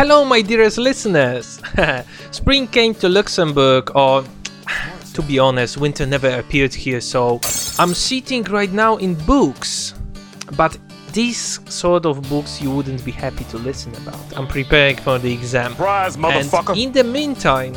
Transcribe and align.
Hello, 0.00 0.24
my 0.24 0.40
dearest 0.40 0.78
listeners! 0.78 1.60
Spring 2.30 2.66
came 2.66 2.94
to 2.94 3.06
Luxembourg, 3.06 3.94
or 3.94 4.24
to 5.12 5.20
be 5.20 5.38
honest, 5.38 5.76
winter 5.76 6.06
never 6.06 6.30
appeared 6.38 6.72
here, 6.72 7.02
so 7.02 7.38
I'm 7.78 7.92
sitting 7.92 8.42
right 8.44 8.72
now 8.72 8.96
in 8.96 9.14
books. 9.26 9.92
But 10.56 10.78
these 11.12 11.60
sort 11.70 12.06
of 12.06 12.26
books 12.30 12.62
you 12.62 12.70
wouldn't 12.70 13.04
be 13.04 13.10
happy 13.10 13.44
to 13.50 13.58
listen 13.58 13.94
about. 13.96 14.18
I'm 14.38 14.46
preparing 14.46 14.96
for 14.96 15.18
the 15.18 15.30
exam. 15.30 15.72
Surprise, 15.72 16.16
motherfucker. 16.16 16.70
And 16.70 16.78
in 16.78 16.92
the 16.92 17.04
meantime, 17.04 17.74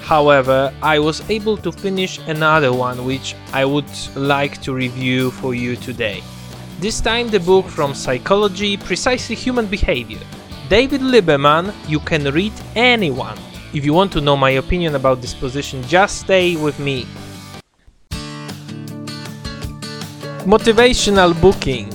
however, 0.00 0.72
I 0.80 0.98
was 0.98 1.28
able 1.28 1.58
to 1.58 1.70
finish 1.70 2.18
another 2.26 2.72
one 2.72 3.04
which 3.04 3.34
I 3.52 3.66
would 3.66 3.92
like 4.16 4.62
to 4.62 4.72
review 4.72 5.30
for 5.30 5.54
you 5.54 5.76
today. 5.76 6.22
This 6.80 7.02
time 7.02 7.28
the 7.28 7.40
book 7.40 7.66
from 7.66 7.92
Psychology, 7.92 8.78
Precisely 8.78 9.36
Human 9.36 9.66
Behavior. 9.66 10.20
David 10.68 11.00
Lieberman, 11.00 11.72
you 11.88 12.00
can 12.00 12.24
read 12.32 12.52
anyone. 12.74 13.38
If 13.72 13.84
you 13.84 13.94
want 13.94 14.10
to 14.14 14.20
know 14.20 14.36
my 14.36 14.50
opinion 14.50 14.96
about 14.96 15.20
this 15.20 15.32
position, 15.32 15.80
just 15.84 16.22
stay 16.22 16.56
with 16.56 16.80
me. 16.80 17.06
Motivational 20.42 21.40
booking. 21.40 21.92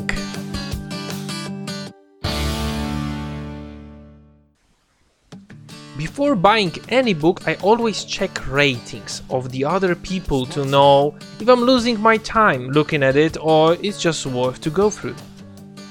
Before 5.97 6.35
buying 6.37 6.71
any 6.87 7.13
book, 7.13 7.45
I 7.45 7.55
always 7.55 8.05
check 8.05 8.47
ratings 8.47 9.21
of 9.29 9.51
the 9.51 9.65
other 9.65 9.95
people 9.95 10.45
to 10.45 10.63
know 10.63 11.15
if 11.41 11.49
I'm 11.49 11.59
losing 11.59 11.99
my 11.99 12.15
time 12.15 12.69
looking 12.69 13.03
at 13.03 13.17
it 13.17 13.35
or 13.41 13.75
it's 13.83 14.01
just 14.01 14.25
worth 14.25 14.61
to 14.61 14.69
go 14.69 14.89
through. 14.89 15.15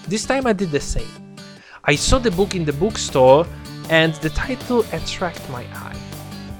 This 0.08 0.24
time 0.24 0.46
I 0.46 0.54
did 0.54 0.70
the 0.70 0.80
same. 0.80 1.29
I 1.84 1.94
saw 1.94 2.18
the 2.18 2.30
book 2.30 2.54
in 2.54 2.66
the 2.66 2.74
bookstore 2.74 3.46
and 3.88 4.14
the 4.16 4.28
title 4.30 4.84
attracted 4.92 5.48
my 5.48 5.64
eye. 5.74 5.96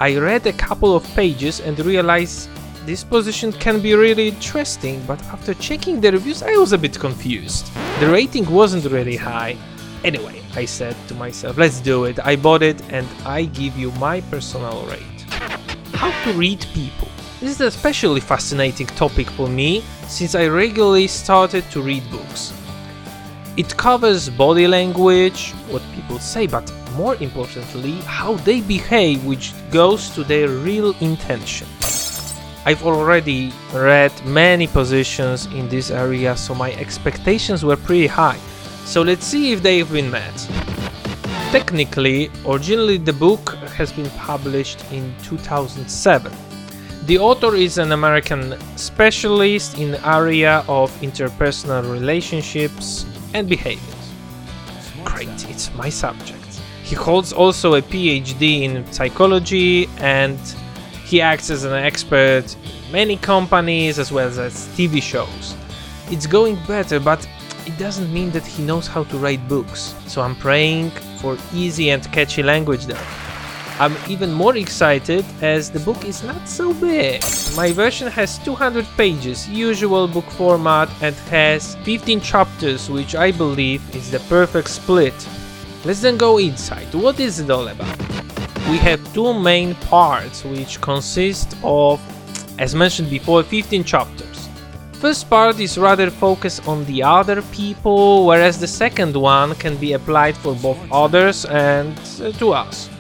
I 0.01 0.17
read 0.17 0.47
a 0.47 0.53
couple 0.53 0.97
of 0.97 1.05
pages 1.15 1.61
and 1.61 1.79
realized 1.81 2.49
this 2.87 3.05
position 3.05 3.53
can 3.53 3.83
be 3.83 3.95
really 3.95 4.29
interesting, 4.29 5.05
but 5.07 5.23
after 5.25 5.53
checking 5.53 6.01
the 6.01 6.13
reviews, 6.13 6.43
I 6.43 6.53
was 6.53 6.73
a 6.73 6.79
bit 6.79 6.99
confused. 6.99 7.71
The 8.01 8.09
rating 8.11 8.51
wasn't 8.51 8.91
really 8.91 9.17
high. 9.17 9.59
Anyway, 10.05 10.41
I 10.55 10.65
said 10.65 10.97
to 11.09 11.15
myself, 11.15 11.59
let's 11.59 11.81
do 11.81 12.05
it. 12.05 12.19
I 12.25 12.37
bought 12.37 12.63
it 12.63 12.83
and 12.91 13.07
I 13.27 13.45
give 13.45 13.77
you 13.77 13.93
my 13.93 14.23
personal 14.23 14.87
rate. 14.87 15.21
How 15.93 16.11
to 16.25 16.33
read 16.33 16.65
people. 16.73 17.09
This 17.41 17.51
is 17.51 17.61
an 17.61 17.67
especially 17.67 18.21
fascinating 18.23 18.87
topic 18.87 19.29
for 19.29 19.49
me 19.49 19.85
since 20.09 20.35
I 20.35 20.47
regularly 20.47 21.09
started 21.09 21.71
to 21.73 21.83
read 21.83 22.11
books. 22.11 22.55
It 23.61 23.77
covers 23.77 24.31
body 24.31 24.67
language, 24.67 25.53
what 25.69 25.83
people 25.95 26.19
say, 26.19 26.47
but 26.47 26.73
more 26.97 27.15
importantly, 27.17 27.93
how 28.07 28.37
they 28.37 28.63
behave, 28.63 29.23
which 29.27 29.53
goes 29.71 30.09
to 30.15 30.25
their 30.25 30.49
real 30.49 30.97
intention. 31.03 31.69
I've 32.65 32.83
already 32.87 33.53
read 33.75 34.13
many 34.25 34.67
positions 34.67 35.45
in 35.45 35.69
this 35.69 35.91
area, 35.91 36.39
so 36.39 36.55
my 36.55 36.73
expectations 36.73 37.63
were 37.63 37.77
pretty 37.77 38.07
high. 38.07 38.39
So 38.87 39.03
let's 39.03 39.27
see 39.27 39.53
if 39.53 39.63
they've 39.63 39.93
been 39.93 40.11
met. 40.11 40.39
Technically, 41.53 42.31
originally 42.47 42.97
the 42.97 43.13
book 43.13 43.57
has 43.77 43.93
been 43.93 44.09
published 44.13 44.91
in 44.91 45.15
2007. 45.23 46.33
The 47.05 47.19
author 47.19 47.55
is 47.55 47.77
an 47.77 47.93
American 47.93 48.57
specialist 48.79 49.77
in 49.77 49.91
the 49.91 50.09
area 50.09 50.65
of 50.67 50.91
interpersonal 51.03 51.93
relationships 51.93 53.05
and 53.35 53.49
behaviors. 53.49 54.13
Great, 55.05 55.29
it's 55.49 55.73
my 55.75 55.89
subject. 55.89 56.61
He 56.83 56.95
holds 56.95 57.33
also 57.33 57.75
a 57.75 57.83
PhD 57.83 58.63
in 58.63 58.91
psychology 58.93 59.89
and 59.99 60.39
he 61.05 61.21
acts 61.21 61.51
as 61.51 61.65
an 61.65 61.73
expert 61.73 62.57
in 62.65 62.93
many 62.93 63.17
companies 63.17 63.99
as 63.99 64.11
well 64.13 64.29
as 64.29 64.67
TV 64.77 65.03
shows. 65.03 65.57
It's 66.11 66.27
going 66.27 66.57
better, 66.67 66.99
but 66.99 67.27
it 67.67 67.79
doesn't 67.79 68.13
mean 68.13 68.31
that 68.33 68.45
he 68.45 68.63
knows 68.65 68.87
how 68.87 69.05
to 69.05 69.19
write 69.19 69.49
books. 69.49 69.95
So 70.07 70.23
I'm 70.23 70.35
praying 70.37 70.91
for 71.21 71.37
easy 71.55 71.91
and 71.91 72.03
catchy 72.13 72.43
language 72.43 72.87
there. 72.87 73.20
I'm 73.81 73.97
even 74.11 74.31
more 74.31 74.59
excited 74.59 75.25
as 75.41 75.71
the 75.71 75.81
book 75.81 76.05
is 76.05 76.23
not 76.23 76.47
so 76.47 76.75
big. 76.75 77.23
My 77.57 77.73
version 77.73 78.09
has 78.09 78.37
200 78.41 78.85
pages, 78.99 79.49
usual 79.49 80.07
book 80.07 80.27
format, 80.33 80.91
and 81.01 81.17
has 81.33 81.77
15 81.77 82.21
chapters, 82.21 82.91
which 82.91 83.15
I 83.15 83.33
believe 83.33 83.81
is 83.97 84.11
the 84.11 84.19
perfect 84.29 84.69
split. 84.69 85.15
Let's 85.87 86.03
then 86.03 86.19
go 86.19 86.37
inside. 86.37 86.95
What 86.95 87.19
is 87.21 87.41
it 87.41 87.49
all 87.51 87.69
about? 87.69 87.99
We 88.69 88.77
have 88.85 89.01
two 89.15 89.33
main 89.33 89.75
parts, 89.89 90.45
which 90.45 90.79
consist 90.83 91.57
of, 91.65 92.03
as 92.59 92.75
mentioned 92.75 93.09
before, 93.09 93.43
15 93.43 93.83
chapters. 93.85 94.51
First 94.93 95.31
part 95.31 95.59
is 95.59 95.79
rather 95.79 96.11
focused 96.11 96.69
on 96.69 96.85
the 96.85 97.03
other 97.03 97.41
people, 97.51 98.27
whereas 98.27 98.61
the 98.61 98.69
second 98.69 99.17
one 99.17 99.55
can 99.55 99.79
be 99.79 99.95
applied 99.95 100.37
for 100.37 100.55
both 100.55 100.77
others 100.93 101.47
and 101.47 101.99
uh, 102.21 102.31
to 102.33 102.53
us. 102.53 102.91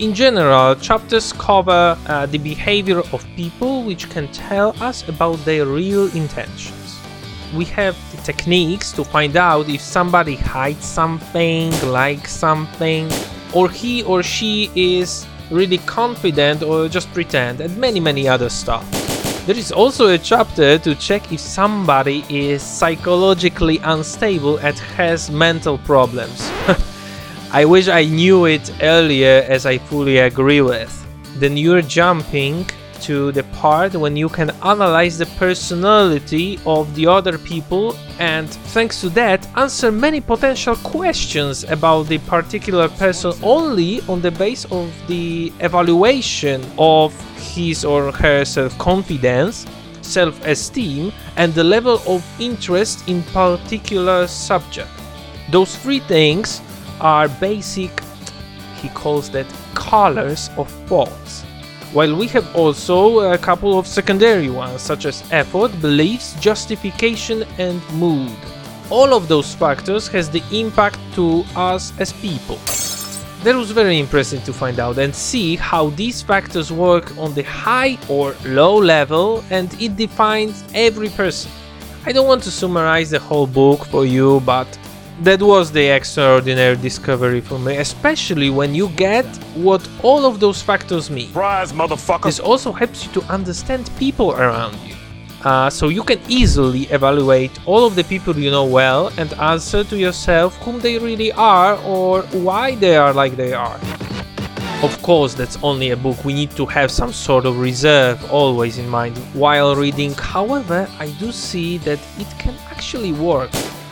In 0.00 0.12
general, 0.12 0.74
chapters 0.74 1.32
cover 1.32 1.96
uh, 2.08 2.26
the 2.26 2.38
behavior 2.38 2.98
of 3.12 3.24
people 3.36 3.84
which 3.84 4.10
can 4.10 4.26
tell 4.32 4.74
us 4.82 5.08
about 5.08 5.36
their 5.44 5.66
real 5.66 6.12
intentions. 6.16 6.98
We 7.54 7.64
have 7.66 7.96
the 8.10 8.20
techniques 8.22 8.90
to 8.92 9.04
find 9.04 9.36
out 9.36 9.68
if 9.68 9.80
somebody 9.80 10.34
hides 10.34 10.84
something, 10.84 11.70
likes 11.92 12.32
something, 12.32 13.08
or 13.52 13.70
he 13.70 14.02
or 14.02 14.24
she 14.24 14.68
is 14.74 15.28
really 15.52 15.78
confident 15.78 16.64
or 16.64 16.88
just 16.88 17.12
pretend, 17.14 17.60
and 17.60 17.76
many 17.76 18.00
many 18.00 18.26
other 18.26 18.48
stuff. 18.48 18.84
There 19.46 19.56
is 19.56 19.70
also 19.70 20.08
a 20.08 20.18
chapter 20.18 20.76
to 20.76 20.96
check 20.96 21.30
if 21.30 21.38
somebody 21.38 22.24
is 22.28 22.62
psychologically 22.62 23.78
unstable 23.84 24.56
and 24.56 24.76
has 24.96 25.30
mental 25.30 25.78
problems. 25.78 26.50
I 27.54 27.64
wish 27.64 27.86
I 27.86 28.04
knew 28.04 28.46
it 28.46 28.68
earlier 28.82 29.46
as 29.48 29.64
I 29.64 29.78
fully 29.78 30.18
agree 30.18 30.60
with. 30.60 30.90
Then 31.36 31.56
you're 31.56 31.82
jumping 31.82 32.66
to 33.02 33.30
the 33.30 33.44
part 33.62 33.94
when 33.94 34.16
you 34.16 34.28
can 34.28 34.50
analyze 34.64 35.18
the 35.18 35.26
personality 35.38 36.58
of 36.66 36.92
the 36.96 37.06
other 37.06 37.38
people 37.38 37.96
and 38.18 38.50
thanks 38.74 39.00
to 39.02 39.08
that 39.10 39.46
answer 39.56 39.92
many 39.92 40.20
potential 40.20 40.74
questions 40.82 41.62
about 41.62 42.08
the 42.08 42.18
particular 42.26 42.88
person 42.88 43.32
only 43.40 44.00
on 44.08 44.20
the 44.20 44.32
base 44.32 44.64
of 44.72 44.92
the 45.06 45.52
evaluation 45.60 46.60
of 46.76 47.14
his 47.38 47.84
or 47.84 48.10
her 48.10 48.44
self-confidence 48.44 49.64
self-esteem 50.02 51.12
and 51.36 51.54
the 51.54 51.62
level 51.62 52.00
of 52.08 52.20
interest 52.40 53.08
in 53.08 53.22
particular 53.22 54.26
subject 54.26 54.90
those 55.52 55.76
three 55.76 56.00
things 56.00 56.60
are 57.00 57.28
basic, 57.28 57.90
he 58.76 58.88
calls 58.90 59.30
that 59.30 59.46
colors 59.74 60.50
of 60.56 60.70
thoughts. 60.86 61.42
While 61.92 62.16
we 62.16 62.26
have 62.28 62.56
also 62.56 63.20
a 63.32 63.38
couple 63.38 63.78
of 63.78 63.86
secondary 63.86 64.50
ones, 64.50 64.82
such 64.82 65.04
as 65.04 65.22
effort, 65.30 65.70
beliefs, 65.80 66.34
justification, 66.40 67.44
and 67.58 67.80
mood. 67.92 68.36
All 68.90 69.14
of 69.14 69.28
those 69.28 69.54
factors 69.54 70.08
has 70.08 70.28
the 70.28 70.42
impact 70.52 70.98
to 71.14 71.44
us 71.56 71.92
as 71.98 72.12
people. 72.14 72.58
That 73.44 73.54
was 73.54 73.70
very 73.70 73.98
impressive 73.98 74.42
to 74.44 74.52
find 74.52 74.80
out 74.80 74.98
and 74.98 75.14
see 75.14 75.56
how 75.56 75.90
these 75.90 76.22
factors 76.22 76.72
work 76.72 77.16
on 77.18 77.34
the 77.34 77.42
high 77.42 77.98
or 78.08 78.34
low 78.44 78.76
level 78.76 79.44
and 79.50 79.72
it 79.80 79.96
defines 79.96 80.64
every 80.74 81.10
person. 81.10 81.50
I 82.06 82.12
don't 82.12 82.26
want 82.26 82.42
to 82.44 82.50
summarize 82.50 83.10
the 83.10 83.18
whole 83.18 83.46
book 83.46 83.84
for 83.84 84.04
you, 84.04 84.40
but 84.40 84.66
that 85.22 85.40
was 85.40 85.70
the 85.70 85.86
extraordinary 85.86 86.76
discovery 86.76 87.40
for 87.40 87.58
me, 87.58 87.76
especially 87.76 88.50
when 88.50 88.74
you 88.74 88.88
get 88.90 89.24
what 89.54 89.88
all 90.02 90.26
of 90.26 90.40
those 90.40 90.60
factors 90.60 91.08
mean. 91.10 91.28
Surprise, 91.28 91.72
motherfucker. 91.72 92.24
This 92.24 92.40
also 92.40 92.72
helps 92.72 93.06
you 93.06 93.12
to 93.12 93.22
understand 93.32 93.90
people 93.98 94.32
around 94.32 94.74
you. 94.80 94.94
Uh, 95.44 95.68
so 95.68 95.88
you 95.88 96.02
can 96.02 96.18
easily 96.26 96.84
evaluate 96.84 97.52
all 97.66 97.86
of 97.86 97.94
the 97.94 98.04
people 98.04 98.34
you 98.36 98.50
know 98.50 98.64
well 98.64 99.12
and 99.18 99.32
answer 99.34 99.84
to 99.84 99.96
yourself 99.96 100.56
whom 100.62 100.80
they 100.80 100.98
really 100.98 101.30
are 101.32 101.76
or 101.84 102.22
why 102.32 102.74
they 102.76 102.96
are 102.96 103.12
like 103.12 103.36
they 103.36 103.52
are. 103.52 103.78
Of 104.82 105.00
course, 105.02 105.34
that's 105.34 105.58
only 105.62 105.90
a 105.90 105.96
book, 105.96 106.24
we 106.24 106.34
need 106.34 106.50
to 106.52 106.66
have 106.66 106.90
some 106.90 107.12
sort 107.12 107.46
of 107.46 107.58
reserve 107.58 108.18
always 108.32 108.78
in 108.78 108.88
mind 108.88 109.16
while 109.34 109.76
reading. 109.76 110.12
However, 110.14 110.88
I 110.98 111.10
do 111.20 111.30
see 111.30 111.78
that 111.78 112.00
it 112.18 112.26
can 112.38 112.54
actually 112.70 113.12
work 113.12 113.50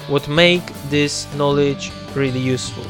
what 0.09 0.29
make 0.29 0.65
this 0.91 1.27
knowledge 1.35 1.91
really 2.15 2.41
useful. 2.41 2.85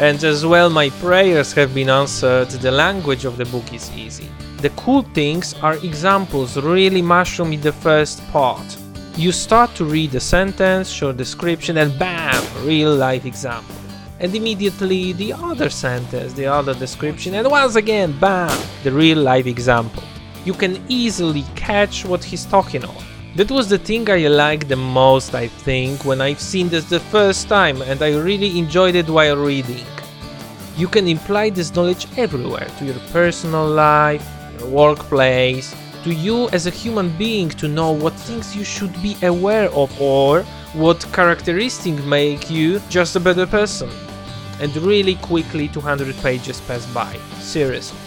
And 0.00 0.22
as 0.22 0.46
well, 0.46 0.70
my 0.70 0.90
prayers 0.90 1.52
have 1.54 1.74
been 1.74 1.90
answered, 1.90 2.50
the 2.50 2.70
language 2.70 3.24
of 3.24 3.36
the 3.36 3.44
book 3.46 3.72
is 3.72 3.90
easy. 3.96 4.28
The 4.58 4.70
cool 4.70 5.02
things 5.14 5.54
are 5.62 5.74
examples 5.84 6.56
really 6.56 7.02
mushroom 7.02 7.52
in 7.52 7.60
the 7.60 7.72
first 7.72 8.26
part. 8.28 8.76
You 9.16 9.32
start 9.32 9.74
to 9.74 9.84
read 9.84 10.14
a 10.14 10.20
sentence, 10.20 10.88
short 10.88 11.16
description, 11.16 11.78
and 11.78 11.98
bam, 11.98 12.44
real 12.64 12.94
life 12.94 13.24
example. 13.24 13.74
and 14.20 14.34
immediately 14.34 15.12
the 15.12 15.32
other 15.32 15.70
sentence, 15.70 16.32
the 16.32 16.46
other 16.46 16.74
description, 16.74 17.34
and 17.34 17.48
once 17.48 17.76
again, 17.76 18.18
bam, 18.18 18.50
the 18.82 18.90
real 18.90 19.18
life 19.18 19.46
example. 19.46 20.02
You 20.44 20.54
can 20.54 20.82
easily 20.88 21.44
catch 21.54 22.04
what 22.04 22.24
he's 22.24 22.44
talking 22.44 22.84
of. 22.84 23.07
That 23.38 23.52
was 23.52 23.68
the 23.68 23.78
thing 23.78 24.10
I 24.10 24.26
liked 24.26 24.66
the 24.66 24.74
most, 24.74 25.32
I 25.32 25.46
think, 25.46 26.04
when 26.04 26.20
I've 26.20 26.40
seen 26.40 26.68
this 26.68 26.86
the 26.86 26.98
first 26.98 27.48
time, 27.48 27.82
and 27.82 28.02
I 28.02 28.16
really 28.16 28.58
enjoyed 28.58 28.96
it 28.96 29.08
while 29.08 29.36
reading. 29.36 29.86
You 30.76 30.88
can 30.88 31.06
imply 31.06 31.50
this 31.50 31.72
knowledge 31.72 32.08
everywhere 32.16 32.66
to 32.78 32.84
your 32.84 32.98
personal 33.12 33.64
life, 33.64 34.28
your 34.58 34.68
workplace, 34.68 35.72
to 36.02 36.12
you 36.12 36.48
as 36.48 36.66
a 36.66 36.70
human 36.70 37.16
being 37.16 37.48
to 37.50 37.68
know 37.68 37.92
what 37.92 38.14
things 38.14 38.56
you 38.56 38.64
should 38.64 38.92
be 39.00 39.16
aware 39.22 39.70
of 39.70 39.88
or 40.00 40.42
what 40.72 41.06
characteristics 41.12 42.02
make 42.02 42.50
you 42.50 42.82
just 42.88 43.14
a 43.14 43.20
better 43.20 43.46
person. 43.46 43.88
And 44.60 44.76
really 44.78 45.14
quickly 45.14 45.68
200 45.68 46.16
pages 46.16 46.60
pass 46.62 46.84
by. 46.92 47.16
Seriously. 47.38 47.98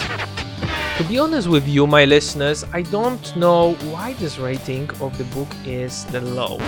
To 1.01 1.07
be 1.07 1.17
honest 1.17 1.47
with 1.47 1.67
you, 1.67 1.87
my 1.87 2.05
listeners, 2.05 2.63
I 2.73 2.83
don't 2.83 3.35
know 3.35 3.73
why 3.89 4.13
this 4.13 4.37
rating 4.37 4.87
of 5.01 5.17
the 5.17 5.23
book 5.35 5.47
is 5.65 6.05
the 6.05 6.21
low. 6.21 6.59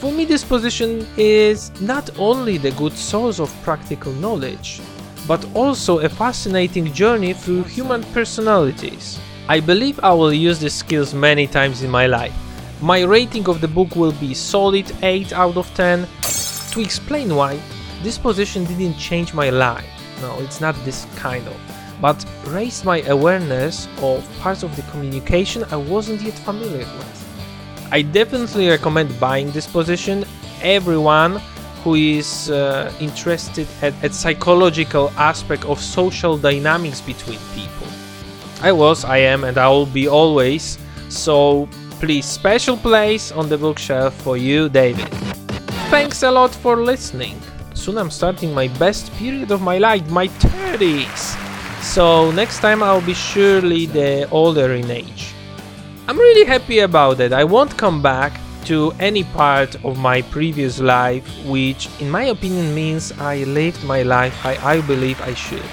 For 0.00 0.10
me, 0.10 0.24
this 0.24 0.42
position 0.42 1.06
is 1.18 1.70
not 1.82 2.08
only 2.18 2.56
the 2.56 2.70
good 2.70 2.94
source 2.94 3.38
of 3.38 3.54
practical 3.62 4.10
knowledge, 4.14 4.80
but 5.28 5.44
also 5.54 5.98
a 5.98 6.08
fascinating 6.08 6.94
journey 6.94 7.34
through 7.34 7.64
human 7.64 8.02
personalities. 8.14 9.20
I 9.50 9.60
believe 9.60 10.00
I 10.02 10.14
will 10.14 10.32
use 10.32 10.60
these 10.60 10.72
skills 10.72 11.12
many 11.12 11.46
times 11.46 11.82
in 11.82 11.90
my 11.90 12.06
life. 12.06 12.34
My 12.80 13.02
rating 13.02 13.50
of 13.50 13.60
the 13.60 13.68
book 13.68 13.96
will 13.96 14.12
be 14.12 14.32
solid 14.32 14.90
8 15.02 15.34
out 15.34 15.58
of 15.58 15.68
10. 15.74 16.08
To 16.70 16.80
explain 16.80 17.36
why, 17.36 17.60
this 18.02 18.16
position 18.16 18.64
didn't 18.64 18.96
change 18.96 19.34
my 19.34 19.50
life. 19.50 19.84
No, 20.22 20.40
it's 20.40 20.62
not 20.62 20.74
this 20.86 21.06
kind 21.16 21.46
of. 21.46 21.83
But 22.04 22.22
raised 22.48 22.84
my 22.84 23.00
awareness 23.08 23.88
of 24.02 24.20
parts 24.40 24.62
of 24.62 24.76
the 24.76 24.82
communication 24.92 25.64
I 25.70 25.76
wasn't 25.76 26.20
yet 26.20 26.38
familiar 26.40 26.84
with. 26.98 27.88
I 27.90 28.02
definitely 28.02 28.68
recommend 28.68 29.18
buying 29.18 29.50
this 29.52 29.66
position. 29.66 30.26
Everyone 30.60 31.40
who 31.82 31.94
is 31.94 32.50
uh, 32.50 32.92
interested 33.00 33.66
at, 33.80 33.94
at 34.04 34.12
psychological 34.12 35.12
aspect 35.16 35.64
of 35.64 35.80
social 35.80 36.36
dynamics 36.36 37.00
between 37.00 37.38
people. 37.54 37.88
I 38.60 38.70
was, 38.70 39.06
I 39.06 39.16
am, 39.32 39.42
and 39.44 39.56
I 39.56 39.70
will 39.70 39.86
be 39.86 40.06
always. 40.06 40.76
So 41.08 41.70
please, 42.00 42.26
special 42.26 42.76
place 42.76 43.32
on 43.32 43.48
the 43.48 43.56
bookshelf 43.56 44.12
for 44.20 44.36
you, 44.36 44.68
David. 44.68 45.08
Thanks 45.88 46.22
a 46.22 46.30
lot 46.30 46.54
for 46.54 46.76
listening. 46.76 47.40
Soon 47.72 47.96
I'm 47.96 48.10
starting 48.10 48.52
my 48.52 48.68
best 48.76 49.10
period 49.14 49.50
of 49.50 49.62
my 49.62 49.78
life, 49.78 50.06
my 50.10 50.28
30s. 50.28 51.43
So 51.94 52.32
next 52.32 52.58
time 52.58 52.82
I'll 52.82 53.06
be 53.06 53.14
surely 53.14 53.86
the 53.86 54.28
older 54.30 54.72
in 54.72 54.90
age. 54.90 55.32
I'm 56.08 56.18
really 56.18 56.44
happy 56.44 56.80
about 56.80 57.20
it. 57.20 57.32
I 57.32 57.44
won't 57.44 57.78
come 57.78 58.02
back 58.02 58.32
to 58.64 58.92
any 58.98 59.22
part 59.22 59.76
of 59.84 59.96
my 59.96 60.20
previous 60.22 60.80
life, 60.80 61.24
which 61.46 61.88
in 62.00 62.10
my 62.10 62.24
opinion 62.34 62.74
means 62.74 63.12
I 63.12 63.44
lived 63.44 63.84
my 63.84 64.02
life 64.02 64.34
how 64.34 64.56
I 64.68 64.80
believe 64.80 65.20
I 65.20 65.34
should. 65.34 65.70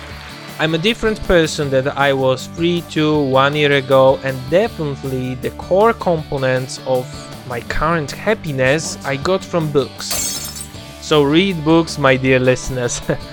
I'm 0.59 0.75
a 0.75 0.77
different 0.77 1.19
person 1.23 1.71
than 1.71 1.87
I 1.87 2.13
was 2.13 2.45
3 2.53 2.81
to 2.91 3.19
1 3.23 3.55
year 3.55 3.71
ago, 3.71 4.19
and 4.23 4.37
definitely 4.51 5.33
the 5.41 5.49
core 5.57 5.93
components 5.93 6.79
of 6.85 7.03
my 7.47 7.61
current 7.61 8.11
happiness 8.11 8.95
I 9.07 9.15
got 9.15 9.43
from 9.43 9.71
books. 9.71 10.69
So 11.01 11.23
read 11.23 11.65
books, 11.65 11.97
my 11.97 12.15
dear 12.15 12.39
listeners. 12.39 13.01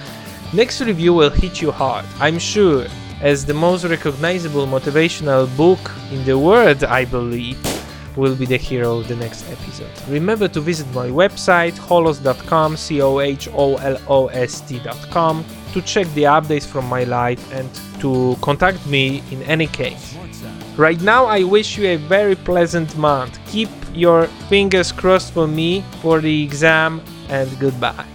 Next 0.53 0.81
review 0.81 1.12
will 1.12 1.31
hit 1.31 1.61
you 1.61 1.71
hard, 1.71 2.06
I'm 2.21 2.39
sure, 2.39 2.87
as 3.21 3.45
the 3.45 3.53
most 3.53 3.85
recognizable 3.85 4.67
motivational 4.67 5.45
book 5.59 5.79
in 6.11 6.25
the 6.25 6.39
world, 6.39 6.85
I 6.85 7.05
believe, 7.05 7.59
will 8.17 8.35
be 8.35 8.47
the 8.47 8.56
hero 8.56 8.99
of 8.99 9.09
the 9.09 9.17
next 9.17 9.47
episode. 9.50 9.91
Remember 10.09 10.49
to 10.49 10.61
visit 10.62 10.87
my 10.95 11.09
website, 11.09 11.73
holos.com, 11.73 12.79
C 12.79 13.03
O 13.03 13.21
H 13.21 13.49
O 13.53 13.77
L 13.77 13.99
O 14.09 14.29
S 14.29 14.62
T.com 14.62 15.45
to 15.73 15.83
check 15.83 16.06
the 16.15 16.23
updates 16.23 16.67
from 16.67 16.87
my 16.87 17.05
life 17.05 17.41
and 17.53 17.69
to 18.00 18.35
contact 18.41 18.87
me 18.87 19.23
in 19.31 19.43
any 19.43 19.67
case. 19.67 20.17
Right 20.79 21.00
now, 21.03 21.27
I 21.27 21.43
wish 21.43 21.77
you 21.77 21.89
a 21.89 21.97
very 21.97 22.37
pleasant 22.37 22.97
month. 22.97 23.39
Keep 23.49 23.69
your 23.93 24.27
fingers 24.49 24.93
crossed 24.93 25.35
for 25.35 25.47
me 25.47 25.85
for 26.00 26.21
the 26.21 26.43
exam 26.43 27.03
and 27.29 27.50
goodbye. 27.59 28.06